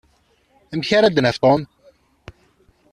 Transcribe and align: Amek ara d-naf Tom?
Amek 0.73 0.89
ara 0.97 1.09
d-naf 1.15 1.37
Tom? 1.43 1.61